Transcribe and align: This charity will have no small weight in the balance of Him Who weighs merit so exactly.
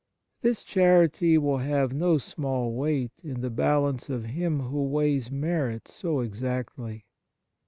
This 0.41 0.63
charity 0.63 1.37
will 1.37 1.59
have 1.59 1.93
no 1.93 2.17
small 2.17 2.73
weight 2.73 3.11
in 3.23 3.41
the 3.41 3.51
balance 3.51 4.09
of 4.09 4.25
Him 4.25 4.61
Who 4.61 4.83
weighs 4.85 5.29
merit 5.29 5.87
so 5.87 6.21
exactly. 6.21 7.05